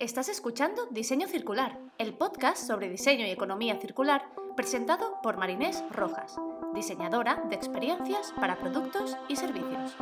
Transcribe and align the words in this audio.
Estás 0.00 0.30
escuchando 0.30 0.86
Diseño 0.86 1.28
Circular, 1.28 1.78
el 1.98 2.14
podcast 2.14 2.66
sobre 2.66 2.88
diseño 2.88 3.26
y 3.26 3.30
economía 3.30 3.78
circular 3.78 4.24
presentado 4.56 5.20
por 5.22 5.36
Marinés 5.36 5.84
Rojas, 5.90 6.36
diseñadora 6.72 7.44
de 7.50 7.56
experiencias 7.56 8.32
para 8.40 8.58
productos 8.58 9.18
y 9.28 9.36
servicios. 9.36 9.94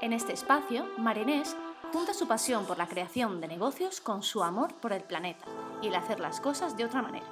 En 0.00 0.14
este 0.14 0.32
espacio, 0.32 0.86
Marinés 0.96 1.54
junta 1.92 2.14
su 2.14 2.26
pasión 2.26 2.64
por 2.64 2.78
la 2.78 2.88
creación 2.88 3.42
de 3.42 3.48
negocios 3.48 4.00
con 4.00 4.22
su 4.22 4.42
amor 4.42 4.74
por 4.76 4.94
el 4.94 5.02
planeta 5.02 5.44
y 5.82 5.88
el 5.88 5.94
hacer 5.94 6.20
las 6.20 6.40
cosas 6.40 6.78
de 6.78 6.86
otra 6.86 7.02
manera. 7.02 7.26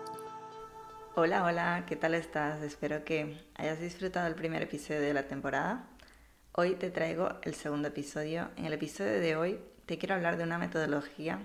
Hola, 1.15 1.45
hola, 1.45 1.87
¿qué 1.89 1.97
tal 1.97 2.15
estás? 2.15 2.61
Espero 2.61 3.07
que 3.07 3.43
hayas 3.55 3.81
disfrutado 3.81 4.27
el 4.27 4.35
primer 4.35 4.61
episodio 4.61 5.01
de 5.01 5.15
la 5.15 5.27
temporada. 5.27 5.87
Hoy 6.53 6.75
te 6.75 6.91
traigo 6.91 7.31
el 7.41 7.55
segundo 7.55 7.89
episodio. 7.89 8.51
En 8.57 8.67
el 8.67 8.75
episodio 8.75 9.19
de 9.19 9.37
hoy 9.37 9.72
quiero 9.99 10.15
hablar 10.15 10.37
de 10.37 10.45
una 10.45 10.59
metodología, 10.59 11.41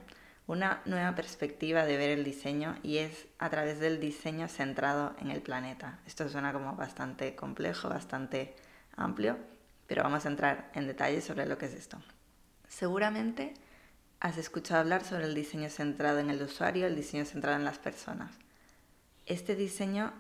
una 0.48 0.82
nueva 0.86 1.14
perspectiva 1.16 1.86
de 1.86 1.98
ver 1.98 2.10
el 2.12 2.24
diseño 2.24 2.78
y 2.84 2.98
es 2.98 3.28
a 3.38 3.50
través 3.50 3.80
del 3.80 4.00
diseño 4.00 4.48
centrado 4.48 5.16
en 5.20 5.30
el 5.30 5.42
planeta. 5.42 6.00
Esto 6.06 6.28
suena 6.30 6.54
como 6.54 6.76
bastante 6.76 7.36
complejo, 7.36 7.90
bastante 7.90 8.56
amplio, 8.96 9.38
pero 9.88 10.04
vamos 10.04 10.26
a 10.26 10.30
entrar 10.30 10.72
en 10.74 10.88
detalle 10.88 11.22
sobre 11.22 11.46
lo 11.46 11.58
que 11.58 11.66
es 11.66 11.74
esto. 11.74 11.98
Seguramente 12.68 13.54
has 14.20 14.38
escuchado 14.38 14.80
hablar 14.80 15.04
sobre 15.04 15.26
el 15.26 15.36
diseño 15.36 15.70
centrado 15.70 16.20
en 16.20 16.30
el 16.30 16.42
usuario, 16.42 16.88
el 16.88 16.96
diseño 16.96 17.26
centrado 17.26 17.58
en 17.58 17.66
las 17.66 17.78
personas. 17.78 18.32
Este 19.26 19.56
diseño 19.56 20.14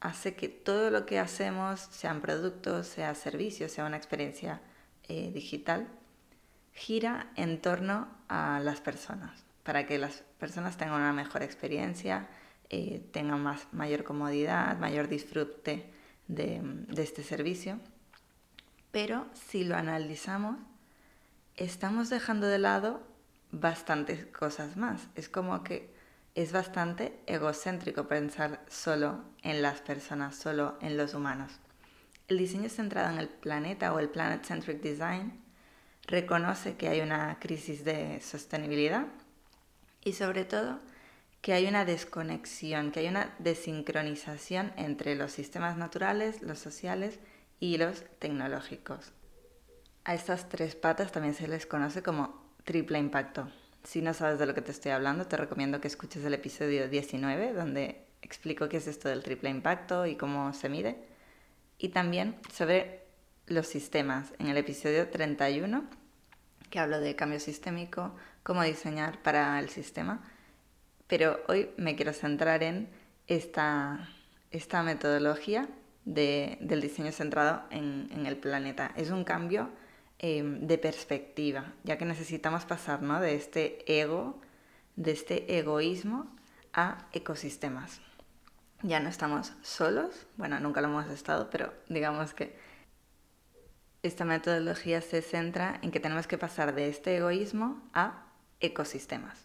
hace 0.00 0.34
que 0.34 0.48
todo 0.48 0.90
lo 0.90 1.06
que 1.06 1.18
hacemos, 1.18 1.80
sean 1.80 2.20
productos, 2.20 2.86
sea 2.88 3.14
servicios, 3.14 3.72
sea 3.72 3.86
una 3.86 3.96
experiencia 3.96 4.60
eh, 5.08 5.30
digital, 5.32 5.88
gira 6.72 7.30
en 7.36 7.60
torno 7.60 8.08
a 8.28 8.60
las 8.60 8.80
personas, 8.80 9.44
para 9.62 9.86
que 9.86 9.98
las 9.98 10.24
personas 10.38 10.76
tengan 10.76 10.96
una 10.96 11.12
mejor 11.12 11.42
experiencia, 11.42 12.28
eh, 12.70 13.06
tengan 13.12 13.42
más, 13.42 13.66
mayor 13.72 14.04
comodidad, 14.04 14.78
mayor 14.78 15.08
disfrute 15.08 15.90
de, 16.28 16.60
de 16.62 17.02
este 17.02 17.22
servicio. 17.22 17.78
Pero 18.90 19.26
si 19.34 19.64
lo 19.64 19.76
analizamos, 19.76 20.56
estamos 21.56 22.10
dejando 22.10 22.46
de 22.46 22.58
lado 22.58 23.02
bastantes 23.50 24.26
cosas 24.26 24.76
más. 24.76 25.08
Es 25.14 25.28
como 25.28 25.62
que 25.62 25.94
es 26.34 26.52
bastante 26.52 27.18
egocéntrico 27.26 28.08
pensar 28.08 28.64
solo 28.68 29.22
en 29.42 29.60
las 29.60 29.80
personas, 29.80 30.34
solo 30.34 30.78
en 30.80 30.96
los 30.96 31.14
humanos. 31.14 31.52
El 32.28 32.38
diseño 32.38 32.70
centrado 32.70 33.10
en 33.12 33.18
el 33.18 33.28
planeta 33.28 33.92
o 33.92 33.98
el 33.98 34.08
Planet 34.08 34.44
Centric 34.44 34.80
Design 34.80 35.41
reconoce 36.06 36.76
que 36.76 36.88
hay 36.88 37.00
una 37.00 37.38
crisis 37.38 37.84
de 37.84 38.20
sostenibilidad 38.20 39.06
y 40.04 40.14
sobre 40.14 40.44
todo 40.44 40.80
que 41.40 41.52
hay 41.52 41.66
una 41.66 41.84
desconexión, 41.84 42.92
que 42.92 43.00
hay 43.00 43.08
una 43.08 43.34
desincronización 43.38 44.72
entre 44.76 45.16
los 45.16 45.32
sistemas 45.32 45.76
naturales, 45.76 46.40
los 46.42 46.58
sociales 46.58 47.18
y 47.58 47.78
los 47.78 48.04
tecnológicos. 48.20 49.12
A 50.04 50.14
estas 50.14 50.48
tres 50.48 50.76
patas 50.76 51.12
también 51.12 51.34
se 51.34 51.48
les 51.48 51.66
conoce 51.66 52.02
como 52.02 52.42
triple 52.64 52.98
impacto. 52.98 53.50
Si 53.84 54.00
no 54.02 54.14
sabes 54.14 54.38
de 54.38 54.46
lo 54.46 54.54
que 54.54 54.62
te 54.62 54.70
estoy 54.70 54.92
hablando, 54.92 55.26
te 55.26 55.36
recomiendo 55.36 55.80
que 55.80 55.88
escuches 55.88 56.24
el 56.24 56.34
episodio 56.34 56.88
19, 56.88 57.52
donde 57.52 58.04
explico 58.22 58.68
qué 58.68 58.76
es 58.76 58.86
esto 58.86 59.08
del 59.08 59.24
triple 59.24 59.50
impacto 59.50 60.06
y 60.06 60.16
cómo 60.16 60.52
se 60.52 60.68
mide. 60.68 60.96
Y 61.78 61.88
también 61.88 62.36
sobre 62.52 63.01
los 63.52 63.66
sistemas 63.66 64.32
en 64.38 64.48
el 64.48 64.56
episodio 64.56 65.08
31, 65.08 65.84
que 66.70 66.78
hablo 66.78 67.00
de 67.00 67.14
cambio 67.14 67.38
sistémico, 67.38 68.14
cómo 68.42 68.62
diseñar 68.62 69.22
para 69.22 69.58
el 69.58 69.68
sistema. 69.68 70.22
Pero 71.06 71.38
hoy 71.48 71.70
me 71.76 71.94
quiero 71.94 72.12
centrar 72.12 72.62
en 72.62 72.88
esta, 73.26 74.08
esta 74.50 74.82
metodología 74.82 75.68
del 76.04 76.80
diseño 76.80 77.12
centrado 77.12 77.62
en, 77.70 78.26
el 78.26 78.36
planeta. 78.36 78.92
Es 78.96 79.10
un 79.10 79.24
cambio 79.24 79.70
em, 80.18 80.66
de 80.66 80.78
perspectiva, 80.78 81.72
ya 81.84 81.98
que 81.98 82.06
necesitamos 82.06 82.64
pasar 82.64 83.00
de 83.20 83.34
este 83.34 84.00
ego, 84.00 84.40
de 84.96 85.12
este 85.12 85.58
egoísmo 85.58 86.34
a 86.72 87.06
ecosistemas. 87.12 88.00
Ya 88.82 88.98
no 88.98 89.10
estamos 89.10 89.52
solos, 89.62 90.26
bueno, 90.36 90.58
nunca 90.58 90.80
lo 90.80 90.88
hemos 90.88 91.06
estado, 91.08 91.50
pero 91.50 91.72
digamos 91.88 92.34
que 92.34 92.71
esta 94.02 94.24
metodología 94.24 95.00
se 95.00 95.22
centra 95.22 95.78
en 95.82 95.92
que 95.92 96.00
tenemos 96.00 96.26
que 96.26 96.38
pasar 96.38 96.74
de 96.74 96.88
este 96.88 97.16
egoísmo 97.16 97.80
a 97.94 98.26
ecosistemas. 98.60 99.38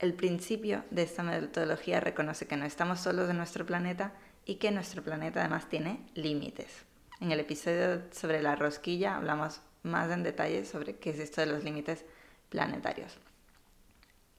El 0.00 0.14
principio 0.14 0.84
de 0.90 1.02
esta 1.02 1.22
metodología 1.22 2.00
reconoce 2.00 2.46
que 2.46 2.56
no 2.56 2.64
estamos 2.64 3.00
solos 3.00 3.30
en 3.30 3.36
nuestro 3.36 3.64
planeta 3.66 4.12
y 4.44 4.56
que 4.56 4.72
nuestro 4.72 5.02
planeta 5.02 5.40
además 5.40 5.68
tiene 5.68 6.00
límites. 6.14 6.84
En 7.20 7.30
el 7.30 7.40
episodio 7.40 8.02
sobre 8.10 8.42
la 8.42 8.56
rosquilla 8.56 9.16
hablamos 9.16 9.60
más 9.82 10.10
en 10.10 10.22
detalle 10.22 10.64
sobre 10.64 10.96
qué 10.96 11.10
es 11.10 11.18
esto 11.18 11.42
de 11.42 11.46
los 11.46 11.62
límites 11.62 12.04
planetarios. 12.48 13.16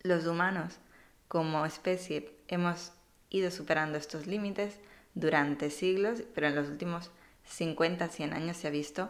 Los 0.02 0.26
humanos, 0.26 0.80
como 1.28 1.66
especie, 1.66 2.36
hemos 2.48 2.92
ido 3.30 3.52
superando 3.52 3.98
estos 3.98 4.28
límites 4.28 4.80
durante 5.14 5.70
siglos, 5.70 6.24
pero 6.34 6.48
en 6.48 6.56
los 6.56 6.68
últimos 6.68 7.12
50-100 7.48 8.34
años 8.34 8.58
se 8.58 8.68
ha 8.68 8.72
visto 8.72 9.10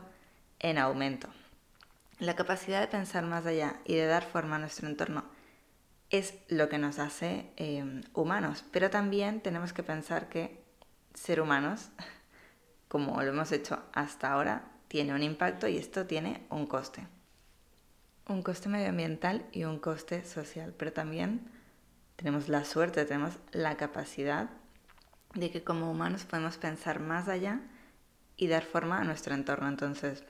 en 0.62 0.78
aumento. 0.78 1.28
La 2.20 2.36
capacidad 2.36 2.80
de 2.80 2.88
pensar 2.88 3.26
más 3.26 3.46
allá 3.46 3.76
y 3.84 3.96
de 3.96 4.06
dar 4.06 4.24
forma 4.24 4.56
a 4.56 4.60
nuestro 4.60 4.88
entorno 4.88 5.26
es 6.12 6.36
lo 6.50 6.70
que 6.70 6.78
nos 6.78 7.00
hace 7.00 7.52
eh, 7.58 8.02
humanos, 8.14 8.64
pero 8.72 8.90
también 8.90 9.42
tenemos 9.42 9.74
que 9.74 9.84
pensar 9.84 10.30
que 10.30 10.64
ser 11.14 11.42
humanos, 11.42 11.90
como 12.88 13.22
lo 13.22 13.30
hemos 13.30 13.52
hecho 13.52 13.82
hasta 13.94 14.32
ahora, 14.32 14.64
tiene 14.88 15.14
un 15.14 15.24
impacto 15.24 15.68
y 15.68 15.78
esto 15.78 16.06
tiene 16.06 16.46
un 16.50 16.68
coste. 16.68 17.08
Un 18.28 18.44
coste 18.44 18.70
medioambiental 18.70 19.46
y 19.52 19.64
un 19.64 19.80
coste 19.80 20.26
social, 20.26 20.74
pero 20.78 20.94
también 20.94 21.50
tenemos 22.18 22.50
la 22.50 22.66
suerte, 22.66 23.06
tenemos 23.06 23.34
la 23.52 23.78
capacidad 23.78 24.50
de 25.34 25.50
que 25.50 25.64
como 25.64 25.90
humanos 25.90 26.26
podemos 26.26 26.58
pensar 26.58 27.00
más 27.00 27.30
allá 27.30 27.62
y 28.36 28.48
dar 28.48 28.64
forma 28.64 29.00
a 29.00 29.04
nuestro 29.04 29.34
entorno. 29.34 29.68
Entonces, 29.68 30.24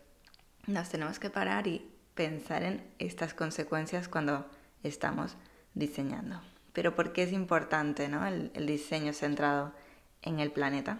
nos 0.68 0.90
tenemos 0.90 1.20
que 1.20 1.30
parar 1.30 1.68
y 1.68 1.90
pensar 2.16 2.64
en 2.64 2.84
estas 3.00 3.34
consecuencias 3.34 4.08
cuando 4.08 4.46
estamos 4.84 5.36
diseñando. 5.74 6.42
Pero 6.74 6.96
¿por 6.96 7.14
qué 7.14 7.24
es 7.24 7.34
importante 7.34 8.08
¿no? 8.08 8.26
el, 8.26 8.52
el 8.54 8.66
diseño 8.66 9.14
centrado 9.14 9.74
en 10.22 10.40
el 10.40 10.52
planeta? 10.52 11.00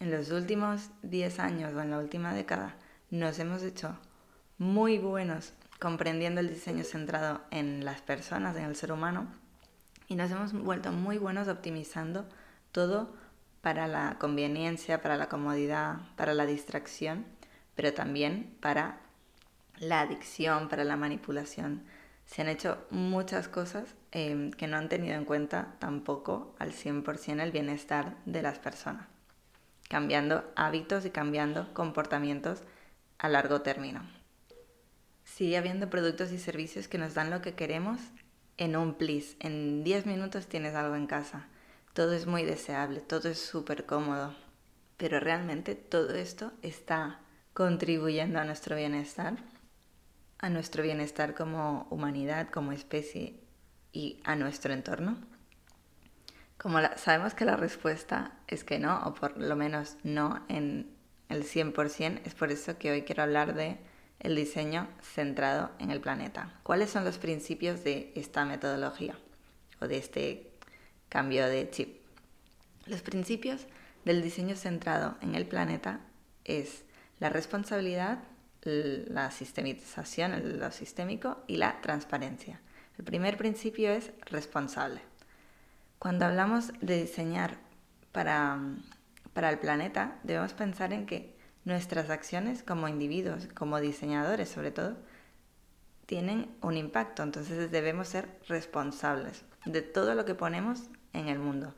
En 0.00 0.10
los 0.10 0.30
últimos 0.30 0.90
10 1.02 1.38
años 1.40 1.74
o 1.74 1.80
en 1.80 1.90
la 1.90 1.98
última 1.98 2.34
década 2.34 2.74
nos 3.10 3.38
hemos 3.38 3.62
hecho 3.62 3.96
muy 4.58 4.98
buenos 4.98 5.52
comprendiendo 5.78 6.40
el 6.40 6.48
diseño 6.48 6.84
centrado 6.84 7.40
en 7.50 7.84
las 7.84 8.00
personas, 8.00 8.56
en 8.56 8.64
el 8.64 8.76
ser 8.76 8.92
humano, 8.92 9.26
y 10.08 10.16
nos 10.16 10.30
hemos 10.30 10.52
vuelto 10.52 10.92
muy 10.92 11.18
buenos 11.18 11.48
optimizando 11.48 12.26
todo 12.72 13.14
para 13.60 13.86
la 13.86 14.16
conveniencia, 14.18 15.02
para 15.02 15.16
la 15.16 15.28
comodidad, 15.28 15.96
para 16.16 16.34
la 16.34 16.46
distracción 16.46 17.24
pero 17.76 17.94
también 17.94 18.56
para 18.60 18.98
la 19.78 20.00
adicción, 20.00 20.68
para 20.68 20.82
la 20.82 20.96
manipulación. 20.96 21.84
Se 22.24 22.42
han 22.42 22.48
hecho 22.48 22.84
muchas 22.90 23.46
cosas 23.46 23.94
em, 24.10 24.50
que 24.50 24.66
no 24.66 24.76
han 24.76 24.88
tenido 24.88 25.14
en 25.14 25.24
cuenta 25.24 25.76
tampoco 25.78 26.56
al 26.58 26.72
100% 26.72 27.40
el 27.40 27.52
bienestar 27.52 28.16
de 28.24 28.42
las 28.42 28.58
personas, 28.58 29.06
cambiando 29.88 30.50
hábitos 30.56 31.04
y 31.04 31.10
cambiando 31.10 31.72
comportamientos 31.72 32.62
a 33.18 33.28
largo 33.28 33.62
término. 33.62 34.02
Sigue 35.24 35.58
habiendo 35.58 35.90
productos 35.90 36.32
y 36.32 36.38
servicios 36.38 36.88
que 36.88 36.98
nos 36.98 37.14
dan 37.14 37.30
lo 37.30 37.42
que 37.42 37.54
queremos 37.54 38.00
en 38.56 38.76
un 38.76 38.94
plis. 38.94 39.36
En 39.40 39.84
10 39.84 40.06
minutos 40.06 40.46
tienes 40.46 40.74
algo 40.74 40.96
en 40.96 41.06
casa. 41.06 41.46
Todo 41.92 42.12
es 42.12 42.26
muy 42.26 42.44
deseable, 42.44 43.00
todo 43.00 43.28
es 43.28 43.38
súper 43.38 43.86
cómodo. 43.86 44.34
Pero 44.96 45.20
realmente 45.20 45.74
todo 45.74 46.14
esto 46.14 46.52
está 46.62 47.20
contribuyendo 47.56 48.38
a 48.38 48.44
nuestro 48.44 48.76
bienestar, 48.76 49.38
a 50.38 50.50
nuestro 50.50 50.82
bienestar 50.82 51.34
como 51.34 51.86
humanidad, 51.88 52.50
como 52.50 52.72
especie 52.72 53.40
y 53.92 54.20
a 54.24 54.36
nuestro 54.36 54.74
entorno? 54.74 55.16
Como 56.58 56.80
sabemos 56.96 57.32
que 57.32 57.46
la 57.46 57.56
respuesta 57.56 58.32
es 58.46 58.62
que 58.62 58.78
no, 58.78 59.00
o 59.06 59.14
por 59.14 59.38
lo 59.38 59.56
menos 59.56 59.96
no 60.04 60.44
en 60.48 60.94
el 61.30 61.44
100%, 61.44 62.20
es 62.26 62.34
por 62.34 62.52
eso 62.52 62.76
que 62.76 62.90
hoy 62.90 63.04
quiero 63.04 63.22
hablar 63.22 63.54
de 63.54 63.78
el 64.20 64.36
diseño 64.36 64.86
centrado 65.00 65.70
en 65.78 65.90
el 65.90 66.02
planeta. 66.02 66.60
¿Cuáles 66.62 66.90
son 66.90 67.06
los 67.06 67.16
principios 67.16 67.82
de 67.82 68.12
esta 68.16 68.44
metodología 68.44 69.16
o 69.80 69.88
de 69.88 69.96
este 69.96 70.50
cambio 71.08 71.46
de 71.46 71.70
chip? 71.70 72.02
Los 72.84 73.00
principios 73.00 73.66
del 74.04 74.20
diseño 74.20 74.56
centrado 74.56 75.16
en 75.22 75.34
el 75.34 75.46
planeta 75.46 76.00
es 76.44 76.84
la 77.18 77.28
responsabilidad, 77.28 78.18
la 78.62 79.30
sistemización, 79.30 80.58
lo 80.58 80.70
sistémico 80.70 81.38
y 81.46 81.56
la 81.56 81.80
transparencia. 81.80 82.60
El 82.98 83.04
primer 83.04 83.36
principio 83.36 83.90
es 83.90 84.12
responsable. 84.26 85.00
Cuando 85.98 86.26
hablamos 86.26 86.72
de 86.80 87.02
diseñar 87.02 87.58
para, 88.12 88.58
para 89.32 89.50
el 89.50 89.58
planeta, 89.58 90.18
debemos 90.24 90.52
pensar 90.52 90.92
en 90.92 91.06
que 91.06 91.36
nuestras 91.64 92.10
acciones 92.10 92.62
como 92.62 92.88
individuos, 92.88 93.48
como 93.54 93.80
diseñadores 93.80 94.48
sobre 94.48 94.70
todo, 94.70 94.96
tienen 96.06 96.54
un 96.62 96.76
impacto, 96.76 97.22
entonces 97.22 97.70
debemos 97.70 98.08
ser 98.08 98.28
responsables 98.48 99.44
de 99.64 99.82
todo 99.82 100.14
lo 100.14 100.24
que 100.24 100.34
ponemos 100.34 100.84
en 101.12 101.28
el 101.28 101.38
mundo. 101.38 101.74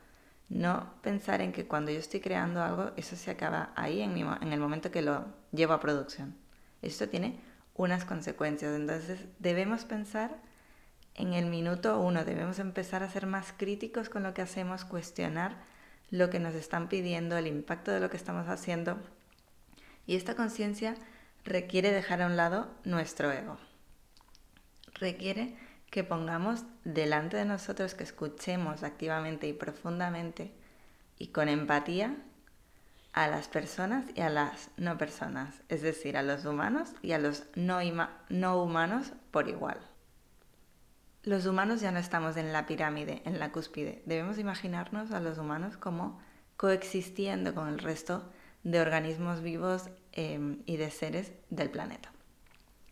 No 0.49 0.93
pensar 1.01 1.41
en 1.41 1.51
que 1.51 1.67
cuando 1.67 1.91
yo 1.91 1.99
estoy 1.99 2.19
creando 2.19 2.61
algo, 2.61 2.91
eso 2.97 3.15
se 3.15 3.31
acaba 3.31 3.71
ahí 3.75 4.01
en, 4.01 4.17
el 4.17 4.59
momento 4.59 4.91
que 4.91 5.01
lo 5.01 5.25
llevo 5.51 5.73
a 5.73 5.79
producción. 5.79 6.35
Esto 6.81 7.07
tiene 7.07 7.39
unas 7.75 8.03
consecuencias, 8.03 8.75
entonces 8.75 9.19
debemos 9.37 9.85
pensar 9.85 10.37
en 11.15 11.33
el 11.33 11.45
minuto 11.45 11.99
uno, 11.99 12.25
debemos 12.25 12.59
empezar 12.59 13.03
a 13.03 13.09
ser 13.09 13.27
más 13.27 13.53
críticos 13.55 14.09
con 14.09 14.23
lo 14.23 14.33
que 14.33 14.41
hacemos, 14.41 14.85
cuestionar 14.85 15.57
lo 16.09 16.29
que 16.29 16.39
nos 16.39 16.55
están 16.55 16.89
pidiendo, 16.89 17.37
el 17.37 17.47
impacto 17.47 17.91
de 17.91 17.99
lo 17.99 18.09
que 18.09 18.17
estamos 18.17 18.47
haciendo. 18.47 18.97
Y 20.07 20.15
esta 20.15 20.35
conciencia 20.35 20.95
requiere 21.43 21.91
dejar 21.91 22.21
a 22.21 22.25
un 22.25 22.37
lado 22.37 22.69
nuestro 22.83 23.31
ego 23.31 23.57
requiere 24.99 25.55
que 25.89 26.03
pongamos 26.03 26.63
delante 26.83 27.37
de 27.37 27.45
nosotros, 27.45 27.95
que 27.95 28.03
escuchemos 28.03 28.83
activamente 28.83 29.47
y 29.47 29.53
profundamente 29.53 30.53
y 31.17 31.27
con 31.27 31.49
empatía 31.49 32.15
a 33.13 33.27
las 33.27 33.47
personas 33.47 34.05
y 34.15 34.21
a 34.21 34.29
las 34.29 34.69
no 34.77 34.97
personas, 34.97 35.61
es 35.67 35.81
decir, 35.81 36.15
a 36.15 36.23
los 36.23 36.45
humanos 36.45 36.91
y 37.01 37.13
a 37.13 37.17
los 37.17 37.45
no, 37.55 37.79
no 38.29 38.63
humanos 38.63 39.13
por 39.31 39.47
igual. 39.47 39.79
Los 41.23 41.45
humanos 41.45 41.81
ya 41.81 41.91
no 41.91 41.99
estamos 41.99 42.37
en 42.37 42.53
la 42.53 42.65
pirámide, 42.65 43.21
en 43.25 43.39
la 43.39 43.51
cúspide. 43.51 44.01
Debemos 44.05 44.37
imaginarnos 44.37 45.11
a 45.11 45.19
los 45.19 45.37
humanos 45.37 45.75
como 45.75 46.19
coexistiendo 46.55 47.53
con 47.53 47.67
el 47.67 47.79
resto 47.79 48.23
de 48.63 48.79
organismos 48.79 49.41
vivos 49.41 49.89
em, 50.11 50.61
y 50.65 50.77
de 50.77 50.91
seres 50.91 51.33
del 51.49 51.69
planeta. 51.69 52.11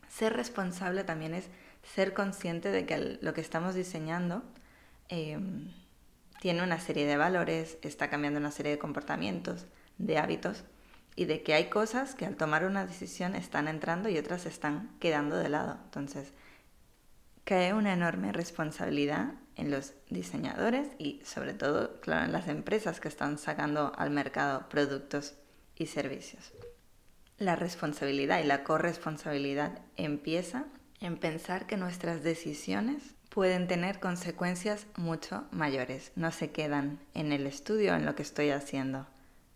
Ser 0.09 0.33
responsable 0.33 1.03
también 1.03 1.33
es 1.33 1.49
ser 1.93 2.13
consciente 2.13 2.71
de 2.71 2.85
que 2.85 3.17
lo 3.21 3.33
que 3.33 3.41
estamos 3.41 3.75
diseñando 3.75 4.43
em, 5.09 5.71
tiene 6.41 6.63
una 6.63 6.79
serie 6.79 7.05
de 7.05 7.17
valores, 7.17 7.77
está 7.81 8.09
cambiando 8.09 8.39
una 8.39 8.51
serie 8.51 8.73
de 8.73 8.77
comportamientos, 8.77 9.65
de 9.97 10.17
hábitos, 10.17 10.63
y 11.15 11.25
de 11.25 11.41
que 11.41 11.55
hay 11.55 11.65
cosas 11.65 12.13
que 12.13 12.27
al 12.27 12.35
tomar 12.35 12.63
una 12.63 12.85
decisión 12.85 13.35
están 13.35 13.67
entrando 13.67 14.07
y 14.07 14.19
otras 14.19 14.45
están 14.45 14.95
quedando 14.99 15.35
de 15.35 15.49
lado. 15.49 15.79
Entonces, 15.85 16.31
cae 17.43 17.73
una 17.73 17.93
enorme 17.93 18.31
responsabilidad 18.31 19.33
en 19.55 19.71
los 19.71 19.95
diseñadores 20.09 20.89
y 20.99 21.21
sobre 21.25 21.55
todo, 21.55 21.99
claro, 22.01 22.25
en 22.25 22.33
las 22.33 22.47
empresas 22.47 22.99
que 22.99 23.07
están 23.07 23.39
sacando 23.39 23.93
al 23.97 24.11
mercado 24.11 24.69
productos 24.69 25.33
y 25.75 25.87
servicios. 25.87 26.53
La 27.39 27.55
responsabilidad 27.55 28.39
y 28.43 28.43
la 28.43 28.63
corresponsabilidad 28.63 29.79
empieza 29.95 30.65
en 30.99 31.17
pensar 31.17 31.67
que 31.67 31.77
nuestras 31.77 32.23
decisiones 32.23 33.15
pueden 33.29 33.67
tener 33.67 33.99
consecuencias 33.99 34.87
mucho 34.95 35.45
mayores. 35.51 36.11
No 36.15 36.31
se 36.31 36.51
quedan 36.51 36.99
en 37.13 37.31
el 37.31 37.45
estudio, 37.45 37.95
en 37.95 38.05
lo 38.05 38.15
que 38.15 38.23
estoy 38.23 38.49
haciendo. 38.49 39.05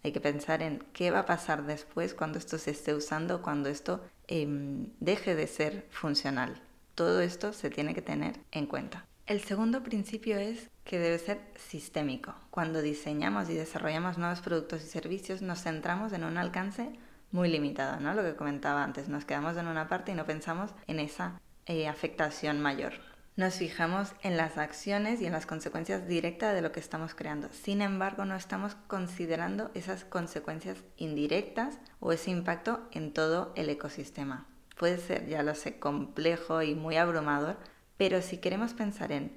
Hay 0.03 0.11
que 0.11 0.21
pensar 0.21 0.61
en 0.61 0.83
qué 0.93 1.11
va 1.11 1.19
a 1.19 1.25
pasar 1.25 1.65
después 1.65 2.13
cuando 2.13 2.39
esto 2.39 2.57
se 2.57 2.71
esté 2.71 2.93
usando, 2.93 3.41
cuando 3.41 3.69
esto 3.69 4.03
em, 4.27 4.88
deje 4.99 5.35
de 5.35 5.47
ser 5.47 5.88
funcional. 5.91 6.61
Todo 6.95 7.21
esto 7.21 7.53
se 7.53 7.69
tiene 7.69 7.93
que 7.93 8.01
tener 8.01 8.39
en 8.51 8.65
cuenta. 8.65 9.05
El 9.27 9.41
segundo 9.41 9.83
principio 9.83 10.38
es 10.38 10.69
que 10.83 10.99
debe 10.99 11.19
ser 11.19 11.39
sistémico. 11.55 12.33
Cuando 12.49 12.81
diseñamos 12.81 13.49
y 13.49 13.53
desarrollamos 13.53 14.17
nuevos 14.17 14.41
productos 14.41 14.83
y 14.83 14.88
servicios 14.88 15.41
nos 15.41 15.61
centramos 15.63 16.11
en 16.13 16.23
un 16.23 16.38
alcance 16.38 16.91
muy 17.31 17.49
limitado, 17.49 17.99
¿no? 17.99 18.13
Lo 18.13 18.23
que 18.23 18.35
comentaba 18.35 18.83
antes, 18.83 19.09
nos 19.09 19.25
quedamos 19.25 19.57
en 19.57 19.67
una 19.67 19.87
parte 19.87 20.11
y 20.11 20.15
no 20.15 20.25
pensamos 20.25 20.71
en 20.87 20.99
esa 20.99 21.39
eh, 21.65 21.87
afectación 21.87 22.61
mayor. 22.61 22.93
Nos 23.37 23.55
fijamos 23.55 24.13
en 24.23 24.35
las 24.35 24.57
acciones 24.57 25.21
y 25.21 25.25
en 25.25 25.31
las 25.31 25.45
consecuencias 25.45 26.07
directas 26.07 26.53
de 26.53 26.61
lo 26.61 26.71
que 26.73 26.81
estamos 26.81 27.15
creando. 27.15 27.47
Sin 27.53 27.81
embargo, 27.81 28.25
no 28.25 28.35
estamos 28.35 28.75
considerando 28.87 29.71
esas 29.73 30.03
consecuencias 30.03 30.83
indirectas 30.97 31.79
o 32.01 32.11
ese 32.11 32.29
impacto 32.31 32.87
en 32.91 33.13
todo 33.13 33.53
el 33.55 33.69
ecosistema. 33.69 34.47
Puede 34.77 34.97
ser, 34.97 35.27
ya 35.27 35.43
lo 35.43 35.55
sé, 35.55 35.79
complejo 35.79 36.61
y 36.61 36.75
muy 36.75 36.97
abrumador, 36.97 37.57
pero 37.95 38.21
si 38.21 38.37
queremos 38.37 38.73
pensar 38.73 39.11
en 39.11 39.31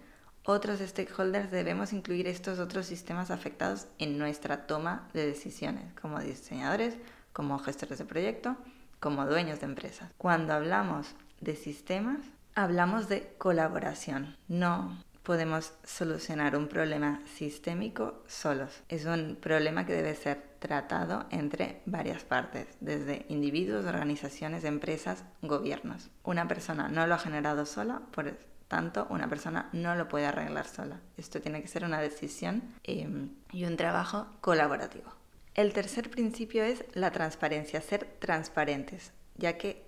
otros 0.46 0.81
stakeholders 0.81 1.50
debemos 1.50 1.93
incluir 1.93 2.26
estos 2.26 2.58
otros 2.58 2.87
sistemas 2.87 3.31
afectados 3.31 3.87
en 3.99 4.19
nuestra 4.19 4.67
toma 4.67 5.08
de 5.14 5.26
decisiones, 5.26 5.93
como 5.94 6.20
diseñadores, 6.20 6.96
como 7.35 7.59
gestores 7.59 7.99
de 7.99 8.07
proyecto, 8.07 8.57
como 9.01 9.27
dueños 9.27 9.61
de 9.61 9.67
empresas. 9.67 10.11
Cuando 10.17 10.55
hablamos 10.55 11.15
de 11.43 11.57
sistemas, 11.57 12.21
hablamos 12.55 13.11
de 13.11 13.35
colaboración. 13.37 14.39
No 14.49 14.97
podemos 15.25 15.73
solucionar 15.85 16.57
un 16.57 16.69
problema 16.69 17.21
sistémico 17.27 18.23
solos. 18.29 18.83
Es 18.89 19.05
un 19.07 19.37
problema 19.41 19.85
que 19.85 19.95
debe 19.95 20.15
ser 20.15 20.55
tratado 20.59 21.27
entre 21.31 21.83
varias 21.87 22.23
partes, 22.23 22.69
desde 22.81 23.27
individuos, 23.29 23.85
organizaciones, 23.85 24.65
empresas, 24.65 25.25
gobiernos. 25.43 26.11
Una 26.23 26.47
persona 26.47 26.89
no 26.89 27.07
lo 27.07 27.15
ha 27.15 27.19
generado 27.19 27.67
sola, 27.67 28.01
por 28.13 28.39
tanto, 28.69 29.07
una 29.11 29.29
persona 29.29 29.69
no 29.73 29.95
lo 29.97 30.09
puede 30.09 30.27
arreglar 30.27 30.67
sola. 30.67 31.01
Esto 31.17 31.41
tiene 31.41 31.63
que 31.63 31.69
ser 31.69 31.85
una 31.85 32.01
decisión 32.01 32.63
eh, 32.85 33.29
y 33.53 33.65
un 33.65 33.77
trabajo 33.77 34.27
colaborativo. 34.41 35.24
El 35.55 35.73
tercer 35.73 36.11
principio 36.11 36.65
es 36.65 36.85
la 36.95 37.12
transparencia, 37.12 37.81
ser 37.81 38.06
transparentes, 38.19 39.12
ya 39.37 39.56
que 39.56 39.87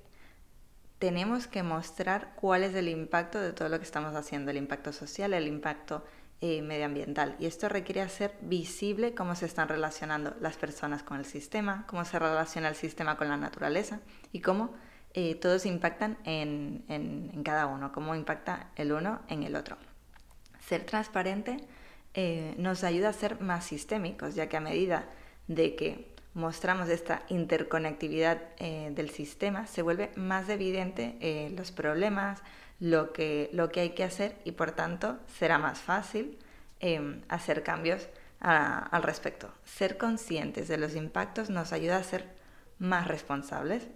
tenemos 1.00 1.48
que 1.48 1.64
mostrar 1.64 2.34
cuál 2.36 2.62
es 2.62 2.74
el 2.74 2.88
impacto 2.88 3.40
de 3.40 3.52
todo 3.52 3.68
lo 3.68 3.78
que 3.78 3.84
estamos 3.84 4.14
haciendo, 4.14 4.50
el 4.50 4.58
impacto 4.58 4.92
social, 4.92 5.34
el 5.34 5.48
impacto 5.48 6.04
eh, 6.40 6.62
medioambiental. 6.62 7.34
Y 7.40 7.46
esto 7.46 7.68
requiere 7.68 8.00
hacer 8.00 8.36
visible 8.42 9.14
cómo 9.14 9.34
se 9.34 9.46
están 9.46 9.68
relacionando 9.68 10.36
las 10.40 10.56
personas 10.56 11.02
con 11.02 11.18
el 11.18 11.24
sistema, 11.24 11.84
cómo 11.88 12.04
se 12.04 12.18
relaciona 12.18 12.68
el 12.68 12.76
sistema 12.76 13.16
con 13.16 13.28
la 13.28 13.36
naturaleza 13.36 14.00
y 14.32 14.40
cómo 14.40 14.72
eh, 15.14 15.34
todos 15.34 15.66
impactan 15.66 16.18
en, 16.24 17.42
cada 17.42 17.66
uno, 17.66 17.90
cómo 17.90 18.14
impacta 18.14 18.70
el 18.76 18.92
uno 18.92 19.22
en 19.28 19.42
el 19.42 19.56
otro. 19.56 19.78
Ser 20.60 20.84
transparente 20.84 21.56
eh, 22.14 22.54
nos 22.58 22.85
ayuda 22.85 23.08
a 23.08 23.12
ser 23.12 23.40
más 23.40 23.64
sistémicos, 23.64 24.35
ya 24.35 24.49
que 24.49 24.56
a 24.56 24.61
medida 24.61 25.08
de 25.48 25.74
que 25.76 26.16
mostramos 26.34 26.90
esta 26.90 27.22
interconectividad 27.28 28.42
eh, 28.58 28.90
del 28.94 29.10
sistema, 29.10 29.66
se 29.66 29.82
vuelve 29.82 30.10
más 30.16 30.48
evidente 30.50 31.16
eh, 31.20 31.50
los 31.56 31.72
problemas, 31.72 32.42
lo 32.78 33.12
que, 33.12 33.48
lo 33.52 33.70
que 33.70 33.80
hay 33.80 33.90
que 33.90 34.04
hacer 34.04 34.36
y 34.44 34.52
por 34.52 34.72
tanto 34.72 35.18
será 35.38 35.58
más 35.58 35.78
fácil 35.78 36.38
em, 36.80 37.22
hacer 37.28 37.62
cambios 37.62 38.08
al 38.38 39.02
respecto. 39.02 39.50
Ser 39.64 39.96
conscientes 39.96 40.68
de 40.68 40.76
los 40.76 40.94
impactos 40.94 41.48
nos 41.48 41.72
ayuda 41.72 41.96
a 41.96 42.02
ser 42.02 42.26
más 42.78 43.08
responsables. 43.08 43.88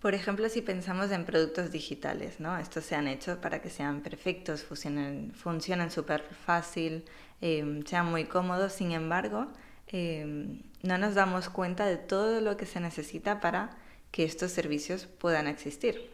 Por 0.00 0.14
ejemplo, 0.14 0.48
si 0.48 0.62
pensamos 0.62 1.10
en 1.10 1.26
productos 1.26 1.70
digitales, 1.70 2.40
¿no? 2.40 2.56
Estos 2.56 2.84
se 2.84 2.94
han 2.94 3.06
hecho 3.06 3.40
para 3.42 3.60
que 3.60 3.68
sean 3.68 4.00
perfectos, 4.00 4.64
funcionen 4.64 5.90
súper 5.90 6.22
fácil, 6.22 7.04
em, 7.42 7.84
sean 7.84 8.06
muy 8.06 8.24
cómodos, 8.24 8.72
sin 8.72 8.92
embargo, 8.92 9.48
Em, 9.88 10.62
no 10.82 10.98
nos 10.98 11.14
damos 11.14 11.48
cuenta 11.48 11.86
de 11.86 11.96
todo 11.96 12.40
lo 12.40 12.56
que 12.56 12.66
se 12.66 12.80
necesita 12.80 13.40
para 13.40 13.70
que 14.10 14.24
estos 14.24 14.52
servicios 14.52 15.06
puedan 15.06 15.46
existir. 15.46 16.10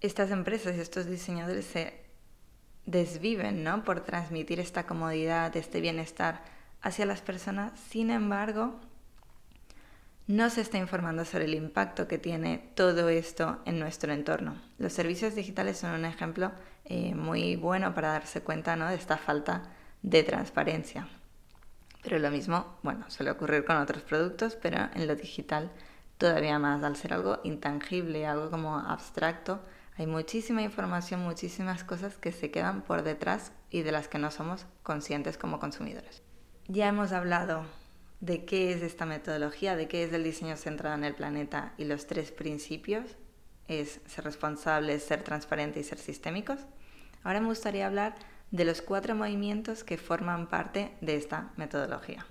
Estas 0.00 0.30
empresas 0.30 0.76
y 0.76 0.80
estos 0.80 1.06
diseñadores 1.06 1.66
se 1.66 2.00
desviven 2.86 3.62
¿no? 3.62 3.84
por 3.84 4.00
transmitir 4.00 4.60
esta 4.60 4.86
comodidad, 4.86 5.56
este 5.56 5.80
bienestar 5.80 6.42
hacia 6.82 7.06
las 7.06 7.20
personas, 7.20 7.78
sin 7.90 8.10
embargo, 8.10 8.80
no 10.26 10.48
se 10.48 10.60
está 10.60 10.78
informando 10.78 11.24
sobre 11.24 11.44
el 11.44 11.54
impacto 11.54 12.06
que 12.06 12.16
tiene 12.16 12.70
todo 12.74 13.08
esto 13.08 13.60
en 13.66 13.78
nuestro 13.78 14.12
entorno. 14.12 14.56
Los 14.78 14.92
servicios 14.92 15.34
digitales 15.34 15.78
son 15.78 15.90
un 15.90 16.04
ejemplo 16.04 16.52
eh, 16.84 17.14
muy 17.14 17.56
bueno 17.56 17.94
para 17.94 18.12
darse 18.12 18.40
cuenta 18.40 18.76
¿no? 18.76 18.88
de 18.88 18.94
esta 18.94 19.18
falta 19.18 19.64
de 20.02 20.22
transparencia. 20.22 21.08
Pero 22.02 22.18
lo 22.18 22.30
mismo, 22.30 22.78
bueno, 22.82 23.04
suele 23.10 23.30
ocurrir 23.30 23.64
con 23.64 23.76
otros 23.76 24.02
productos, 24.02 24.56
pero 24.56 24.88
en 24.94 25.06
lo 25.06 25.16
digital 25.16 25.70
todavía 26.18 26.58
más, 26.58 26.82
al 26.82 26.96
ser 26.96 27.14
algo 27.14 27.40
intangible, 27.44 28.26
algo 28.26 28.50
como 28.50 28.78
abstracto, 28.78 29.60
hay 29.96 30.06
muchísima 30.06 30.62
información, 30.62 31.20
muchísimas 31.20 31.84
cosas 31.84 32.16
que 32.16 32.32
se 32.32 32.50
quedan 32.50 32.82
por 32.82 33.02
detrás 33.02 33.52
y 33.70 33.82
de 33.82 33.92
las 33.92 34.08
que 34.08 34.18
no 34.18 34.30
somos 34.30 34.66
conscientes 34.82 35.36
como 35.36 35.60
consumidores. 35.60 36.22
Ya 36.68 36.88
hemos 36.88 37.12
hablado 37.12 37.64
de 38.20 38.44
qué 38.44 38.72
es 38.72 38.82
esta 38.82 39.06
metodología, 39.06 39.76
de 39.76 39.88
qué 39.88 40.04
es 40.04 40.12
el 40.12 40.24
diseño 40.24 40.56
centrado 40.56 40.94
en 40.94 41.04
el 41.04 41.14
planeta 41.14 41.74
y 41.76 41.84
los 41.84 42.06
tres 42.06 42.32
principios 42.32 43.16
es 43.66 44.00
ser 44.06 44.24
responsable, 44.24 44.98
ser 45.00 45.22
transparente 45.22 45.80
y 45.80 45.84
ser 45.84 45.98
sistémicos. 45.98 46.60
Ahora 47.22 47.40
me 47.40 47.46
gustaría 47.46 47.86
hablar 47.86 48.14
de 48.50 48.64
los 48.64 48.82
cuatro 48.82 49.14
movimientos 49.14 49.84
que 49.84 49.96
forman 49.96 50.48
parte 50.48 50.96
de 51.00 51.16
esta 51.16 51.50
metodología. 51.56 52.26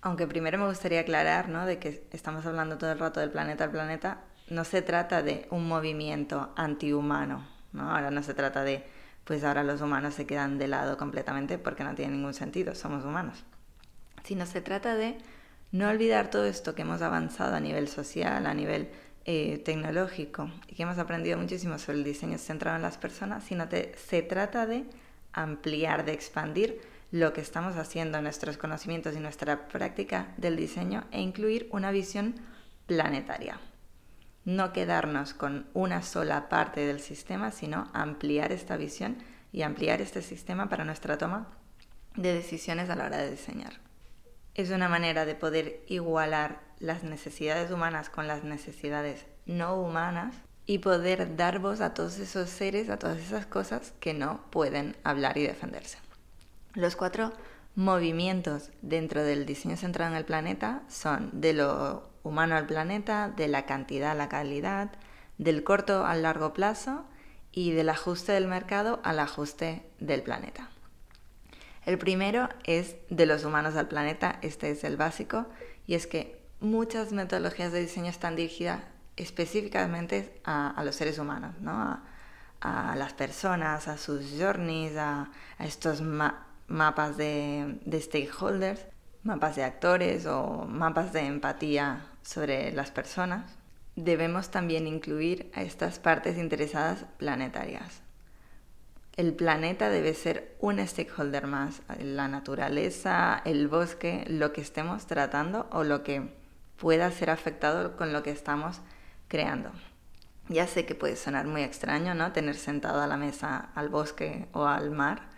Aunque 0.00 0.26
primero 0.26 0.58
me 0.58 0.66
gustaría 0.66 1.00
aclarar 1.00 1.48
¿no? 1.48 1.66
de 1.66 1.78
que 1.78 2.06
estamos 2.12 2.46
hablando 2.46 2.78
todo 2.78 2.92
el 2.92 2.98
rato 2.98 3.20
del 3.20 3.30
planeta 3.30 3.64
al 3.64 3.70
planeta, 3.70 4.20
no 4.48 4.64
se 4.64 4.82
trata 4.82 5.22
de 5.22 5.46
un 5.50 5.66
movimiento 5.66 6.52
antihumano, 6.56 7.46
¿no? 7.72 7.90
Ahora 7.90 8.10
no 8.10 8.22
se 8.22 8.32
trata 8.32 8.62
de, 8.62 8.84
pues 9.24 9.44
ahora 9.44 9.62
los 9.62 9.80
humanos 9.82 10.14
se 10.14 10.26
quedan 10.26 10.58
de 10.58 10.68
lado 10.68 10.96
completamente 10.96 11.58
porque 11.58 11.84
no 11.84 11.94
tiene 11.94 12.12
ningún 12.12 12.32
sentido, 12.32 12.74
somos 12.74 13.04
humanos. 13.04 13.44
Sino 14.24 14.46
se 14.46 14.62
trata 14.62 14.94
de 14.94 15.18
no 15.70 15.88
olvidar 15.88 16.30
todo 16.30 16.46
esto 16.46 16.74
que 16.74 16.82
hemos 16.82 17.02
avanzado 17.02 17.56
a 17.56 17.60
nivel 17.60 17.88
social, 17.88 18.46
a 18.46 18.54
nivel 18.54 18.88
eh, 19.26 19.58
tecnológico 19.58 20.50
y 20.66 20.74
que 20.74 20.84
hemos 20.84 20.96
aprendido 20.98 21.36
muchísimo 21.36 21.78
sobre 21.78 21.98
el 21.98 22.04
diseño 22.04 22.38
centrado 22.38 22.76
en 22.76 22.82
las 22.82 22.96
personas, 22.96 23.44
sino 23.44 23.68
que 23.68 23.94
se 23.98 24.22
trata 24.22 24.64
de 24.66 24.86
ampliar, 25.42 26.04
de 26.04 26.12
expandir 26.12 26.80
lo 27.10 27.32
que 27.32 27.40
estamos 27.40 27.76
haciendo, 27.76 28.20
nuestros 28.20 28.58
conocimientos 28.58 29.16
y 29.16 29.20
nuestra 29.20 29.68
práctica 29.68 30.34
del 30.36 30.56
diseño 30.56 31.04
e 31.10 31.20
incluir 31.20 31.68
una 31.72 31.90
visión 31.90 32.34
planetaria. 32.86 33.58
No 34.44 34.72
quedarnos 34.72 35.34
con 35.34 35.66
una 35.74 36.02
sola 36.02 36.48
parte 36.48 36.80
del 36.80 37.00
sistema, 37.00 37.50
sino 37.50 37.90
ampliar 37.92 38.52
esta 38.52 38.76
visión 38.76 39.18
y 39.52 39.62
ampliar 39.62 40.00
este 40.00 40.22
sistema 40.22 40.68
para 40.68 40.84
nuestra 40.84 41.18
toma 41.18 41.48
de 42.16 42.34
decisiones 42.34 42.90
a 42.90 42.96
la 42.96 43.06
hora 43.06 43.18
de 43.18 43.30
diseñar. 43.30 43.74
Es 44.54 44.70
una 44.70 44.88
manera 44.88 45.24
de 45.24 45.34
poder 45.34 45.82
igualar 45.86 46.60
las 46.78 47.04
necesidades 47.04 47.70
humanas 47.70 48.10
con 48.10 48.26
las 48.26 48.44
necesidades 48.44 49.26
no 49.46 49.80
humanas 49.80 50.34
y 50.68 50.80
poder 50.80 51.34
dar 51.34 51.60
voz 51.60 51.80
a 51.80 51.94
todos 51.94 52.18
esos 52.18 52.50
seres, 52.50 52.90
a 52.90 52.98
todas 52.98 53.18
esas 53.18 53.46
cosas 53.46 53.94
que 54.00 54.12
no 54.12 54.42
pueden 54.50 54.96
hablar 55.02 55.38
y 55.38 55.42
defenderse. 55.46 55.96
Los 56.74 56.94
cuatro 56.94 57.32
movimientos 57.74 58.70
dentro 58.82 59.24
del 59.24 59.46
diseño 59.46 59.78
centrado 59.78 60.12
en 60.12 60.18
el 60.18 60.26
planeta 60.26 60.82
son 60.86 61.40
de 61.40 61.54
lo 61.54 62.10
humano 62.22 62.54
al 62.54 62.66
planeta, 62.66 63.32
de 63.34 63.48
la 63.48 63.64
cantidad 63.64 64.10
a 64.10 64.14
la 64.14 64.28
calidad, 64.28 64.90
del 65.38 65.64
corto 65.64 66.04
al 66.04 66.22
largo 66.22 66.52
plazo 66.52 67.06
y 67.50 67.72
del 67.72 67.88
ajuste 67.88 68.32
del 68.32 68.46
mercado 68.46 69.00
al 69.04 69.20
ajuste 69.20 69.86
del 70.00 70.22
planeta. 70.22 70.68
El 71.86 71.96
primero 71.96 72.50
es 72.64 72.96
de 73.08 73.24
los 73.24 73.42
humanos 73.46 73.74
al 73.74 73.88
planeta, 73.88 74.38
este 74.42 74.70
es 74.70 74.84
el 74.84 74.98
básico, 74.98 75.46
y 75.86 75.94
es 75.94 76.06
que 76.06 76.42
muchas 76.60 77.12
metodologías 77.12 77.72
de 77.72 77.80
diseño 77.80 78.10
están 78.10 78.36
dirigidas 78.36 78.82
específicamente 79.18 80.40
a, 80.44 80.80
los 80.84 80.96
seres 80.96 81.18
humanos, 81.18 81.54
¿no? 81.60 82.00
a, 82.60 82.94
las 82.96 83.12
personas, 83.12 83.88
a 83.88 83.98
sus 83.98 84.32
journeys, 84.38 84.96
a, 84.96 85.30
estos 85.58 86.00
mapas 86.00 87.16
de, 87.16 87.78
de 87.84 88.00
stakeholders, 88.00 88.86
mapas 89.22 89.56
de 89.56 89.64
actores 89.64 90.26
o 90.26 90.66
mapas 90.68 91.12
de 91.12 91.20
empatía 91.26 92.06
sobre 92.22 92.72
las 92.72 92.90
personas. 92.90 93.56
Debemos 93.96 94.50
también 94.50 94.86
incluir 94.86 95.50
a 95.54 95.62
estas 95.62 95.98
partes 95.98 96.38
interesadas 96.38 97.04
planetarias 97.18 98.02
el 99.18 99.34
planeta 99.34 99.90
debe 99.90 100.14
ser 100.14 100.54
un 100.60 100.78
stakeholder 100.78 101.48
más, 101.48 101.82
la 102.00 102.28
naturaleza, 102.28 103.42
el 103.44 103.66
bosque, 103.66 104.24
lo 104.28 104.52
que 104.52 104.60
estemos 104.60 105.06
tratando 105.08 105.66
o 105.72 105.82
lo 105.82 106.04
que 106.04 106.32
pueda 106.76 107.10
ser 107.10 107.30
afectado 107.30 107.96
con 107.96 108.12
lo 108.12 108.22
que 108.22 108.30
estamos 108.30 108.80
creando. 109.28 109.70
Ya 110.48 110.66
sé 110.66 110.86
que 110.86 110.94
puede 110.94 111.16
sonar 111.16 111.46
muy 111.46 111.62
extraño, 111.62 112.14
¿no? 112.14 112.32
Tener 112.32 112.56
sentado 112.56 113.02
a 113.02 113.06
la 113.06 113.16
mesa 113.16 113.70
al 113.74 113.88
bosque 113.88 114.48
o 114.52 114.66
al 114.66 114.90
mar, 114.90 115.28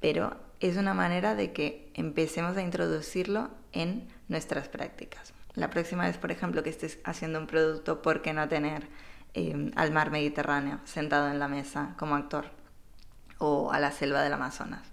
pero 0.00 0.36
es 0.60 0.76
una 0.76 0.94
manera 0.94 1.34
de 1.34 1.52
que 1.52 1.90
empecemos 1.94 2.56
a 2.56 2.62
introducirlo 2.62 3.50
en 3.72 4.08
nuestras 4.28 4.68
prácticas. 4.68 5.32
La 5.54 5.70
próxima 5.70 6.06
vez, 6.06 6.18
por 6.18 6.30
ejemplo, 6.30 6.62
que 6.62 6.70
estés 6.70 6.98
haciendo 7.04 7.38
un 7.38 7.46
producto, 7.46 8.02
¿por 8.02 8.22
qué 8.22 8.32
no 8.32 8.48
tener 8.48 8.88
eh, 9.34 9.70
al 9.76 9.90
mar 9.92 10.10
Mediterráneo 10.10 10.80
sentado 10.84 11.30
en 11.30 11.38
la 11.38 11.48
mesa 11.48 11.94
como 11.98 12.14
actor? 12.14 12.62
o 13.42 13.72
a 13.72 13.80
la 13.80 13.90
selva 13.90 14.22
del 14.22 14.32
Amazonas. 14.32 14.86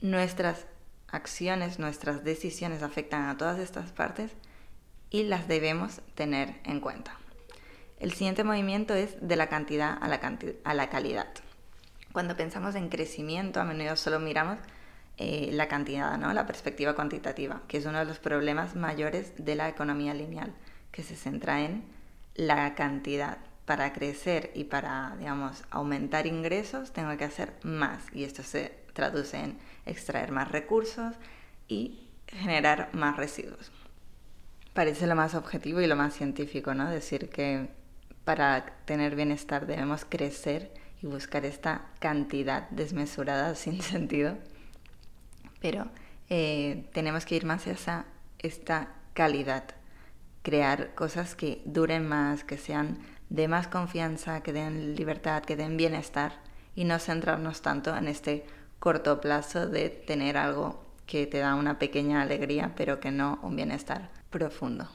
Nuestras 0.00 0.66
acciones, 1.06 1.78
nuestras 1.78 2.24
decisiones 2.24 2.82
afectan 2.82 3.28
a 3.28 3.36
todas 3.36 3.60
estas 3.60 3.92
partes 3.92 4.32
y 5.10 5.24
las 5.24 5.48
debemos 5.48 6.00
tener 6.14 6.60
en 6.64 6.80
cuenta. 6.80 7.16
El 7.98 8.12
siguiente 8.12 8.44
movimiento 8.44 8.94
es 8.94 9.16
de 9.20 9.36
la 9.36 9.48
cantidad 9.48 9.98
a 10.00 10.06
la, 10.74 10.88
calidad. 10.88 11.28
Cuando 12.12 12.36
pensamos 12.36 12.74
en 12.76 12.88
crecimiento, 12.88 13.60
a 13.60 13.64
menudo 13.64 13.96
solo 13.96 14.20
miramos 14.20 14.58
eh, 15.16 15.50
la 15.52 15.66
cantidad, 15.66 16.16
¿no? 16.16 16.32
la 16.32 16.46
perspectiva 16.46 16.94
cuantitativa, 16.94 17.62
que 17.66 17.78
es 17.78 17.86
uno 17.86 17.98
de 17.98 18.04
los 18.04 18.20
problemas 18.20 18.76
mayores 18.76 19.32
de 19.36 19.56
la 19.56 19.68
economía 19.68 20.14
lineal, 20.14 20.54
que 20.92 21.02
se 21.02 21.16
centra 21.16 21.62
en 21.62 21.84
la 22.34 22.76
cantidad 22.76 23.38
para 23.64 23.92
crecer 23.92 24.52
y 24.54 24.64
para, 24.64 25.16
digamos, 25.18 25.64
aumentar 25.70 26.26
ingresos, 26.26 26.92
tengo 26.92 27.16
que 27.16 27.24
hacer 27.24 27.52
más. 27.64 28.04
Y 28.14 28.24
esto 28.24 28.42
se 28.42 28.72
traduce 28.94 29.38
en 29.38 29.58
extraer 29.86 30.30
más 30.30 30.50
recursos 30.50 31.16
y 31.66 32.08
generar 32.28 32.90
más 32.94 33.16
residuos. 33.16 33.72
Parece 34.78 35.08
lo 35.08 35.16
más 35.16 35.34
objetivo 35.34 35.80
y 35.80 35.88
lo 35.88 35.96
más 35.96 36.14
científico, 36.14 36.72
¿no? 36.72 36.88
Decir 36.88 37.30
que 37.30 37.68
para 38.24 38.64
tener 38.84 39.16
bienestar 39.16 39.66
debemos 39.66 40.04
crecer 40.04 40.72
y 41.02 41.08
buscar 41.08 41.44
esta 41.44 41.86
cantidad 41.98 42.70
desmesurada 42.70 43.54
sin 43.56 43.82
sentido. 43.82 44.38
Pero 45.60 45.88
eh, 46.30 46.88
tenemos 46.92 47.26
que 47.26 47.34
ir 47.34 47.44
más 47.44 47.66
hacia 47.66 48.04
esta 48.38 48.94
calidad, 49.14 49.64
crear 50.42 50.94
cosas 50.94 51.34
que 51.34 51.60
duren 51.64 52.06
más, 52.06 52.44
que 52.44 52.56
sean 52.56 52.98
de 53.30 53.48
más 53.48 53.66
confianza, 53.66 54.44
que 54.44 54.52
den 54.52 54.94
libertad, 54.94 55.42
que 55.42 55.56
den 55.56 55.76
bienestar 55.76 56.34
y 56.76 56.84
no 56.84 57.00
centrarnos 57.00 57.62
tanto 57.62 57.96
en 57.96 58.06
este 58.06 58.46
corto 58.78 59.20
plazo 59.20 59.66
de 59.66 59.88
tener 59.88 60.36
algo 60.36 60.86
que 61.04 61.26
te 61.26 61.38
da 61.38 61.56
una 61.56 61.80
pequeña 61.80 62.22
alegría, 62.22 62.74
pero 62.76 63.00
que 63.00 63.10
no 63.10 63.40
un 63.42 63.56
bienestar 63.56 64.17
profundo. 64.30 64.88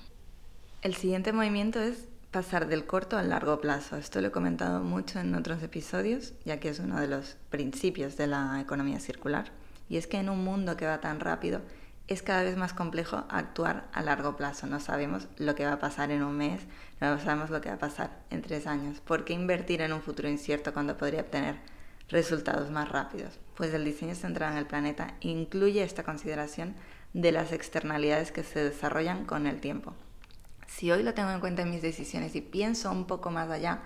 El 0.81 0.95
siguiente 0.95 1.33
movimiento 1.33 1.79
es 1.79 2.07
pasar 2.31 2.67
del 2.67 2.85
corto 2.85 3.17
al 3.17 3.29
largo 3.29 3.61
plazo. 3.61 3.95
Esto 3.95 4.19
lo 4.19 4.27
he 4.27 4.31
comentado 4.31 4.81
mucho 4.83 5.19
en 5.19 5.35
otros 5.35 5.61
episodios, 5.63 6.33
ya 6.45 6.59
que 6.59 6.69
es 6.69 6.79
uno 6.79 6.99
de 6.99 7.07
los 7.07 7.37
principios 7.49 8.17
de 8.17 8.27
la 8.27 8.59
economía 8.59 8.99
circular. 8.99 9.51
Y 9.87 9.97
es 9.97 10.07
que 10.07 10.17
en 10.17 10.29
un 10.29 10.43
mundo 10.43 10.75
que 10.75 10.87
va 10.87 10.99
tan 10.99 11.19
rápido, 11.19 11.61
es 12.07 12.21
cada 12.21 12.43
vez 12.43 12.57
más 12.57 12.73
complejo 12.73 13.23
actuar 13.29 13.87
a 13.93 14.01
largo 14.01 14.35
plazo. 14.35 14.67
No 14.67 14.79
sabemos 14.79 15.27
lo 15.37 15.55
que 15.55 15.65
va 15.65 15.73
a 15.73 15.79
pasar 15.79 16.11
en 16.11 16.23
un 16.23 16.35
mes, 16.35 16.61
no 16.99 17.17
sabemos 17.19 17.49
lo 17.49 17.61
que 17.61 17.69
va 17.69 17.75
a 17.75 17.79
pasar 17.79 18.11
en 18.29 18.41
tres 18.41 18.67
años. 18.67 18.99
¿Por 18.99 19.23
qué 19.25 19.33
invertir 19.33 19.81
en 19.81 19.93
un 19.93 20.01
futuro 20.01 20.27
incierto 20.27 20.73
cuando 20.73 20.97
podría 20.97 21.21
obtener 21.21 21.55
resultados 22.09 22.71
más 22.71 22.89
rápidos? 22.89 23.39
Pues 23.55 23.73
el 23.73 23.85
diseño 23.85 24.15
centrado 24.15 24.51
en 24.51 24.57
el 24.57 24.65
planeta 24.65 25.13
incluye 25.21 25.83
esta 25.83 26.03
consideración 26.03 26.75
de 27.13 27.31
las 27.31 27.51
externalidades 27.51 28.31
que 28.31 28.43
se 28.43 28.63
desarrollan 28.63 29.25
con 29.25 29.47
el 29.47 29.59
tiempo. 29.59 29.93
Si 30.67 30.91
hoy 30.91 31.03
lo 31.03 31.13
tengo 31.13 31.31
en 31.31 31.39
cuenta 31.39 31.61
en 31.61 31.69
mis 31.69 31.81
decisiones 31.81 32.35
y 32.35 32.41
pienso 32.41 32.91
un 32.91 33.05
poco 33.05 33.29
más 33.29 33.49
allá, 33.49 33.81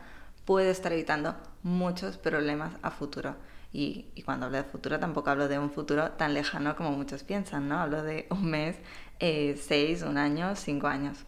puedo 0.45 0.69
estar 0.71 0.93
evitando 0.93 1.35
muchos 1.61 2.17
problemas 2.17 2.73
a 2.81 2.91
futuro. 2.91 3.35
Y, 3.73 4.05
cuando 4.23 4.45
hablo 4.45 4.57
de 4.57 4.63
futuro 4.63 4.97
tampoco 4.97 5.29
hablo 5.29 5.49
de 5.49 5.59
un 5.59 5.69
futuro 5.69 6.11
tan 6.11 6.33
lejano 6.33 6.77
como 6.77 6.91
muchos 6.91 7.23
piensan, 7.23 7.67
¿no? 7.67 7.79
Hablo 7.79 8.01
de 8.01 8.27
un 8.29 8.49
mes, 8.49 8.77
eh, 9.19 9.59
seis, 9.61 10.03
un 10.03 10.17
año, 10.17 10.55
cinco 10.55 10.87
años. 10.87 11.25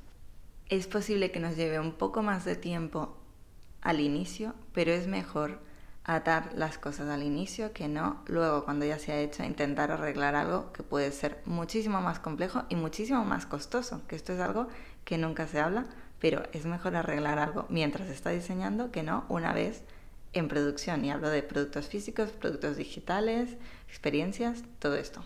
Es 0.69 0.87
posible 0.87 1.31
que 1.31 1.41
nos 1.41 1.57
lleve 1.57 1.79
un 1.79 1.91
poco 1.91 2.23
más 2.23 2.45
de 2.45 2.55
tiempo 2.55 3.17
al 3.81 3.99
inicio, 3.99 4.55
pero 4.73 4.91
es 4.91 5.07
mejor 5.07 5.59
atar 6.03 6.51
las 6.55 6.77
cosas 6.77 7.09
al 7.09 7.23
inicio 7.23 7.71
que 7.73 7.87
no 7.87 8.23
luego 8.25 8.65
cuando 8.65 8.85
ya 8.85 8.97
se 8.97 9.11
ha 9.11 9.19
hecho 9.19 9.43
intentar 9.43 9.91
arreglar 9.91 10.35
algo 10.35 10.71
que 10.73 10.83
puede 10.83 11.11
ser 11.11 11.41
muchísimo 11.45 12.01
más 12.01 12.19
complejo 12.19 12.63
y 12.69 12.75
muchísimo 12.75 13.23
más 13.25 13.45
costoso, 13.45 14.01
que 14.07 14.15
esto 14.15 14.33
es 14.33 14.39
algo 14.39 14.67
que 15.05 15.17
nunca 15.17 15.47
se 15.47 15.59
habla, 15.59 15.85
pero 16.19 16.43
es 16.53 16.65
mejor 16.65 16.95
arreglar 16.95 17.39
algo 17.39 17.65
mientras 17.69 18.07
se 18.07 18.13
está 18.13 18.31
diseñando 18.31 18.91
que 18.91 19.03
no 19.03 19.25
una 19.29 19.53
vez 19.53 19.83
en 20.33 20.47
producción 20.47 21.03
y 21.05 21.11
hablo 21.11 21.29
de 21.29 21.43
productos 21.43 21.87
físicos, 21.87 22.29
productos 22.29 22.77
digitales, 22.77 23.57
experiencias, 23.87 24.63
todo 24.79 24.95
esto. 24.95 25.23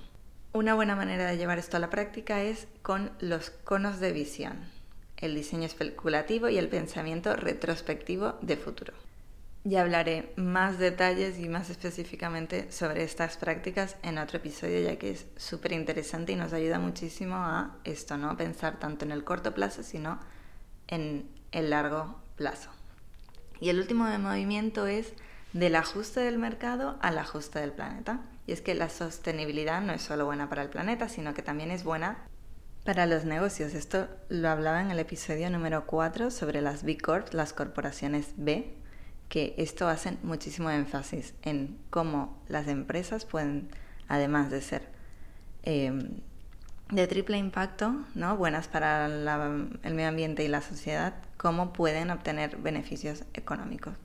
Una 0.54 0.76
buena 0.76 0.96
manera 0.96 1.26
de 1.26 1.38
llevar 1.38 1.58
esto 1.58 1.78
a 1.78 1.80
la 1.80 1.90
práctica 1.90 2.42
es 2.42 2.68
con 2.82 3.12
los 3.20 3.50
conos 3.50 4.00
de 4.00 4.12
visión, 4.12 4.58
el 5.18 5.36
diseño 5.36 5.66
especulativo 5.66 6.48
y 6.48 6.58
el 6.58 6.70
pensamiento 6.70 7.36
retrospectivo 7.36 8.36
de 8.42 8.58
futuro. 8.58 8.94
Ya 9.66 9.82
hablaré 9.82 10.34
más 10.36 10.78
detalles 10.78 11.40
y 11.40 11.48
más 11.48 11.70
específicamente 11.70 12.70
sobre 12.72 13.04
estas 13.04 13.38
prácticas 13.38 13.96
en 14.04 14.18
otro 14.18 14.38
episodio, 14.38 14.82
ya 14.82 14.98
que 14.98 15.12
es 15.12 15.26
súper 15.38 15.72
interesante 15.72 16.34
y 16.34 16.36
nos 16.36 16.52
ayuda 16.52 16.80
muchísimo 16.80 17.36
a 17.36 17.78
esto, 17.86 18.18
no 18.18 18.36
pensar 18.36 18.80
tanto 18.80 19.06
en 19.06 19.12
el 19.12 19.24
corto 19.24 19.54
plazo, 19.54 19.82
sino 19.82 20.20
en 20.88 21.30
el 21.54 21.70
largo 21.70 22.20
plazo. 22.36 22.72
Y 23.62 23.70
el 23.70 23.80
último 23.80 24.06
movimiento 24.20 24.86
es 24.86 25.14
del 25.54 25.76
ajuste 25.76 26.20
del 26.20 26.38
mercado 26.38 26.98
al 27.02 27.18
ajuste 27.18 27.60
del 27.60 27.72
planeta. 27.72 28.20
Y 28.46 28.52
es 28.52 28.62
que 28.62 28.76
la 28.76 28.90
sostenibilidad 28.90 29.82
no 29.82 29.94
es 29.94 30.02
solo 30.02 30.26
buena 30.26 30.50
para 30.50 30.64
el 30.64 30.70
planeta, 30.70 31.08
sino 31.08 31.34
que 31.34 31.42
también 31.42 31.72
es 31.72 31.86
buena 31.86 32.18
para 32.84 33.06
los 33.06 33.24
negocios. 33.24 33.74
Esto 33.74 34.10
lo 34.28 34.50
hablaba 34.50 34.82
en 34.82 34.92
el 34.92 35.00
episodio 35.00 35.50
número 35.50 35.86
4 35.86 36.32
sobre 36.32 36.60
las 36.62 36.84
B 36.84 36.98
Corp, 36.98 37.34
las 37.34 37.54
corporaciones 37.54 38.34
B, 38.36 38.76
que 39.30 39.56
esto 39.58 39.88
hacen 39.88 40.20
muchísimo 40.24 40.70
énfasis 40.70 41.34
en 41.42 41.78
cómo 41.90 42.42
las 42.48 42.68
empresas 42.68 43.26
pueden, 43.26 43.70
además 44.08 44.52
de 44.52 44.62
ser 44.62 44.88
em, 45.64 46.22
de 46.92 47.08
triple 47.08 47.38
impacto, 47.38 47.96
¿no? 48.14 48.38
buenas 48.38 48.68
para 48.68 49.08
el 49.08 49.94
medio 49.96 50.10
ambiente 50.10 50.44
y 50.44 50.48
la 50.48 50.62
sociedad, 50.62 51.16
cómo 51.38 51.74
pueden 51.74 52.12
obtener 52.12 52.58
beneficios 52.58 53.24
económicos. 53.34 53.96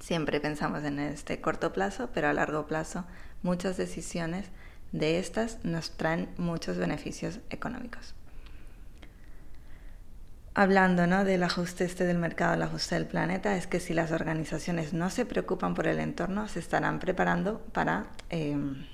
Siempre 0.00 0.40
pensamos 0.40 0.84
en 0.84 0.98
este 0.98 1.40
corto 1.40 1.72
plazo, 1.72 2.10
pero 2.12 2.28
a 2.28 2.32
largo 2.32 2.66
plazo 2.66 3.04
muchas 3.42 3.76
decisiones 3.76 4.46
de 4.92 5.18
estas 5.18 5.64
nos 5.64 5.96
traen 5.96 6.28
muchos 6.36 6.76
beneficios 6.76 7.40
económicos. 7.50 8.14
Hablando 10.58 11.06
¿no? 11.06 11.26
del 11.26 11.42
ajuste 11.42 11.84
este 11.84 12.06
del 12.06 12.16
mercado, 12.16 12.54
el 12.54 12.62
ajuste 12.62 12.94
del 12.94 13.04
planeta, 13.04 13.58
es 13.58 13.66
que 13.66 13.78
si 13.78 13.92
las 13.92 14.10
organizaciones 14.10 14.94
no 14.94 15.10
se 15.10 15.26
preocupan 15.26 15.74
por 15.74 15.86
el 15.86 15.98
entorno, 15.98 16.48
se 16.48 16.60
estarán 16.60 16.98
preparando 16.98 17.60
para, 17.74 18.06
em, 18.30 18.86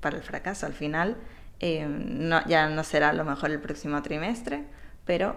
para 0.00 0.18
el 0.18 0.22
fracaso. 0.22 0.66
Al 0.66 0.74
final, 0.74 1.16
em, 1.58 2.28
ya 2.46 2.68
no 2.68 2.84
será 2.84 3.08
a 3.08 3.12
lo 3.14 3.24
mejor 3.24 3.50
el 3.50 3.60
próximo 3.60 4.02
trimestre, 4.02 4.64
pero 5.06 5.36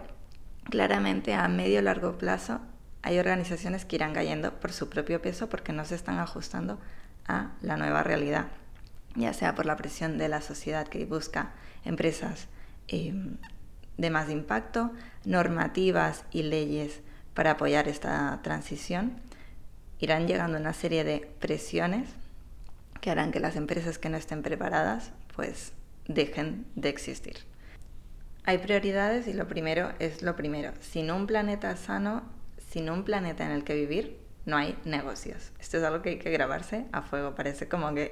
claramente 0.66 1.34
a 1.34 1.48
medio 1.48 1.82
largo 1.82 2.18
plazo 2.18 2.60
hay 3.02 3.18
organizaciones 3.18 3.86
que 3.86 3.96
irán 3.96 4.14
cayendo 4.14 4.60
por 4.60 4.74
su 4.74 4.90
propio 4.90 5.22
peso 5.22 5.48
porque 5.48 5.72
no 5.72 5.86
se 5.86 5.96
están 5.96 6.20
ajustando 6.20 6.78
a 7.26 7.52
la 7.62 7.78
nueva 7.78 8.04
realidad 8.04 8.48
ya 9.16 9.34
sea 9.34 9.56
por 9.56 9.66
la 9.66 9.76
presión 9.76 10.18
de 10.18 10.30
la 10.30 10.42
sociedad 10.42 10.88
que 10.88 11.06
busca 11.06 11.54
empresas 11.86 12.48
em, 12.88 13.38
de 14.00 14.10
más 14.10 14.30
impacto, 14.30 14.92
normativas 15.26 16.24
y 16.32 16.44
leyes 16.44 17.02
para 17.34 17.52
apoyar 17.52 17.88
esta 17.88 18.40
transición, 18.42 19.20
irán 20.00 20.28
llegando 20.28 20.58
una 20.58 20.74
serie 20.74 21.04
de 21.04 21.30
presiones 21.40 22.10
que 23.02 23.12
harán 23.12 23.32
que 23.32 23.42
las 23.42 23.58
empresas 23.58 23.98
que 23.98 24.10
no 24.10 24.18
estén 24.18 24.42
preparadas 24.42 25.12
pues 25.36 25.74
dejen 26.08 26.66
de 26.76 26.90
existir. 26.90 27.38
Hay 28.46 28.58
prioridades 28.60 29.28
y 29.28 29.34
lo 29.34 29.48
primero 29.48 29.92
es 30.00 30.22
lo 30.22 30.36
primero. 30.36 30.72
Sin 30.80 31.12
un 31.12 31.28
planeta 31.28 31.76
sano, 31.76 32.24
sin 32.70 32.90
un 32.90 33.04
planeta 33.04 33.46
en 33.46 33.52
el 33.52 33.64
que 33.64 33.76
vivir, 33.76 34.18
no 34.46 34.56
hay 34.58 34.78
negocios. 34.86 35.52
Esto 35.60 35.78
es 35.78 35.84
algo 35.84 36.02
que 36.02 36.10
hay 36.10 36.20
que 36.20 36.32
grabarse 36.32 36.86
a 36.94 37.02
fuego. 37.02 37.36
Parece 37.36 37.68
como 37.68 37.94
que 37.94 38.12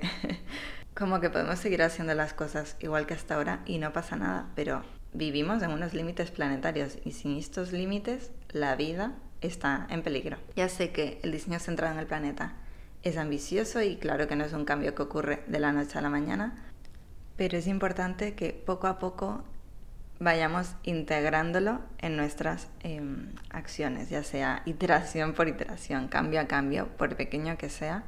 como 0.96 1.22
que 1.22 1.30
podemos 1.30 1.60
seguir 1.60 1.82
haciendo 1.82 2.14
las 2.14 2.34
cosas 2.34 2.76
igual 2.82 3.06
que 3.08 3.14
hasta 3.14 3.36
ahora 3.36 3.62
y 3.66 3.78
no 3.78 3.94
pasa 3.94 4.18
nada, 4.18 4.50
pero 4.54 4.84
vivimos 5.14 5.62
en 5.64 5.72
unos 5.72 5.94
límites 5.94 6.32
planetarios 6.32 6.98
y 7.04 7.12
sin 7.12 7.38
estos 7.38 7.72
límites 7.72 8.32
la 8.50 8.76
vida 8.76 9.14
está 9.42 9.88
en 9.90 10.04
peligro. 10.04 10.38
Ya 10.56 10.70
sé 10.70 10.92
que 10.92 11.20
el 11.24 11.32
diseño 11.32 11.60
centrado 11.60 11.94
en 11.94 12.00
el 12.00 12.08
planeta 12.08 12.54
es 13.04 13.18
ambicioso 13.18 13.82
y 13.82 13.98
claro 13.98 14.28
que 14.28 14.36
no 14.36 14.46
es 14.46 14.54
un 14.54 14.66
cambio 14.66 14.96
que 14.96 15.04
ocurre 15.04 15.44
de 15.48 15.60
la 15.60 15.72
noche 15.72 15.98
a 15.98 16.02
la 16.02 16.10
mañana, 16.10 16.56
pero 17.36 17.58
es 17.58 17.68
importante 17.68 18.34
que 18.34 18.52
poco 18.52 18.88
a 18.88 19.00
poco 19.00 19.44
vayamos 20.20 20.76
integrándolo 20.84 21.80
en 22.00 22.18
nuestras 22.18 22.68
em, 22.82 23.34
acciones, 23.52 24.10
ya 24.10 24.24
sea 24.24 24.64
iteración 24.66 25.34
por 25.34 25.48
iteración, 25.48 26.08
cambio 26.08 26.42
a 26.42 26.48
cambio, 26.48 26.88
por 26.98 27.16
pequeño 27.16 27.58
que 27.58 27.70
sea, 27.70 28.04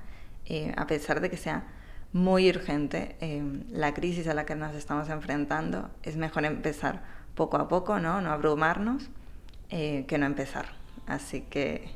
eh, 0.45 0.73
a 0.75 0.87
pesar 0.87 1.21
de 1.21 1.29
que 1.29 1.37
sea 1.37 1.65
muy 2.13 2.49
urgente 2.49 3.15
em, 3.19 3.63
la 3.69 3.93
crisis 3.93 4.27
a 4.27 4.33
la 4.33 4.45
que 4.45 4.55
nos 4.55 4.75
estamos 4.75 5.09
enfrentando, 5.09 5.89
es 6.03 6.17
mejor 6.17 6.45
empezar 6.45 7.03
poco 7.35 7.57
a 7.57 7.67
poco, 7.67 7.99
¿no? 7.99 8.21
No 8.21 8.31
abrumarnos, 8.31 9.09
eh, 9.69 10.05
que 10.07 10.17
no 10.17 10.25
empezar. 10.25 10.65
Así 11.07 11.41
que 11.41 11.89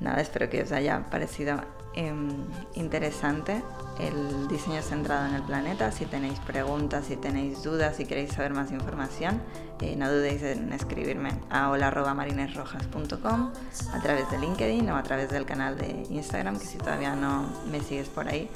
nada, 0.00 0.20
espero 0.20 0.50
que 0.50 0.62
os 0.62 0.72
haya 0.72 1.06
parecido 1.10 1.60
em, 1.94 2.28
interesante 2.74 3.62
el 3.98 4.48
diseño 4.48 4.82
centrado 4.82 5.28
en 5.28 5.34
el 5.34 5.42
planeta. 5.42 5.92
Si 5.92 6.06
tenéis 6.06 6.38
preguntas, 6.40 7.06
si 7.06 7.16
tenéis 7.16 7.62
dudas, 7.62 7.96
si 7.96 8.06
queréis 8.06 8.32
saber 8.32 8.54
más 8.54 8.70
información, 8.70 9.40
eh, 9.80 9.96
no 9.96 10.10
dudéis 10.10 10.42
en 10.42 10.72
escribirme 10.72 11.30
a 11.50 11.70
hola.marinesrojas.com 11.70 13.52
a 13.92 14.00
través 14.00 14.30
de 14.30 14.38
LinkedIn 14.38 14.88
o 14.90 14.96
a 14.96 15.02
través 15.02 15.30
del 15.30 15.44
canal 15.44 15.76
de 15.76 16.06
Instagram, 16.10 16.58
que 16.58 16.66
si 16.66 16.78
todavía 16.78 17.14
no 17.14 17.46
me 17.70 17.80
sigues 17.80 18.08
por 18.08 18.28
ahí, 18.28 18.48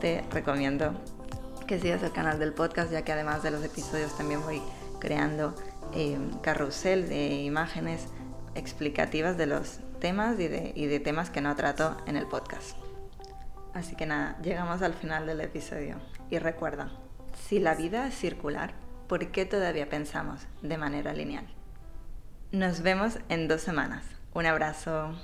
te 0.00 0.24
recomiendo 0.30 0.92
que 1.66 1.80
sigas 1.80 2.02
el 2.02 2.12
canal 2.12 2.38
del 2.38 2.52
podcast, 2.52 2.92
ya 2.92 3.02
que 3.02 3.12
además 3.12 3.42
de 3.42 3.50
los 3.50 3.64
episodios 3.64 4.16
también 4.16 4.42
voy 4.42 4.60
creando 4.98 5.54
eh, 5.94 6.18
carrusel 6.42 7.08
de 7.08 7.42
imágenes 7.42 8.08
explicativas 8.54 9.36
de 9.36 9.46
los 9.46 9.80
temas 10.00 10.38
y 10.38 10.48
de, 10.48 10.72
y 10.74 10.86
de 10.86 11.00
temas 11.00 11.30
que 11.30 11.40
no 11.40 11.54
trato 11.56 11.96
en 12.06 12.16
el 12.16 12.26
podcast. 12.26 12.81
Así 13.74 13.96
que 13.96 14.06
nada, 14.06 14.36
llegamos 14.42 14.82
al 14.82 14.94
final 14.94 15.26
del 15.26 15.40
episodio. 15.40 15.96
Y 16.30 16.38
recuerda, 16.38 16.90
si 17.48 17.58
la 17.58 17.74
vida 17.74 18.06
es 18.06 18.14
circular, 18.14 18.74
¿por 19.08 19.30
qué 19.30 19.46
todavía 19.46 19.88
pensamos 19.88 20.46
de 20.60 20.78
manera 20.78 21.12
lineal? 21.12 21.46
Nos 22.52 22.82
vemos 22.82 23.18
en 23.28 23.48
dos 23.48 23.62
semanas. 23.62 24.04
Un 24.34 24.46
abrazo. 24.46 25.14